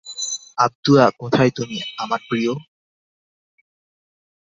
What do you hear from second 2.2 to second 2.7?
প্রিয়?